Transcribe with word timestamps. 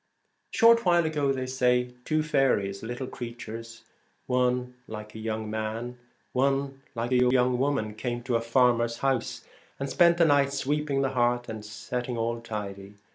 A 0.51 0.57
short 0.57 0.83
while 0.83 1.05
ago, 1.05 1.31
they 1.31 1.45
say, 1.45 1.93
two 2.05 2.23
faeries, 2.23 2.81
little 2.81 3.05
creatures, 3.05 3.83
one 4.25 4.73
like 4.87 5.13
a 5.13 5.19
young 5.19 5.47
man, 5.47 5.99
one 6.33 6.81
130 6.93 6.95
like 7.19 7.31
a 7.31 7.31
young 7.31 7.59
woman, 7.59 7.93
came 7.93 8.23
to 8.23 8.35
a 8.35 8.41
farmers 8.41 8.97
The,. 9.01 9.05
i 9.05 9.09
i 9.11 9.13
Untiring 9.13 9.15
house, 9.23 9.43
and 9.79 9.89
spent 9.91 10.17
the 10.17 10.25
night 10.25 10.53
sweeping 10.53 11.01
the 11.03 11.09
Ones. 11.09 11.13
hearth 11.13 11.49
and 11.49 11.63
setting 11.63 12.17
all 12.17 12.41
tidy. 12.41 12.95